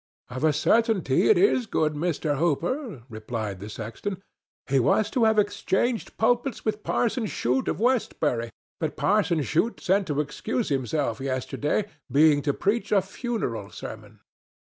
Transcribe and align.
"Of 0.29 0.43
a 0.43 0.51
certainty 0.51 1.29
it 1.29 1.37
is 1.37 1.67
good 1.67 1.93
Mr. 1.93 2.39
Hooper," 2.39 3.03
replied 3.07 3.59
the 3.59 3.69
sexton. 3.69 4.19
"He 4.67 4.79
was 4.79 5.11
to 5.11 5.25
have 5.25 5.37
exchanged 5.37 6.17
pulpits 6.17 6.65
with 6.65 6.81
Parson 6.81 7.27
Shute 7.27 7.67
of 7.67 7.79
Westbury, 7.79 8.49
but 8.79 8.97
Parson 8.97 9.43
Shute 9.43 9.79
sent 9.79 10.07
to 10.07 10.19
excuse 10.19 10.69
himself 10.69 11.19
yesterday, 11.21 11.85
being 12.11 12.41
to 12.41 12.51
preach 12.51 12.91
a 12.91 12.99
funeral 12.99 13.69
sermon." 13.69 14.21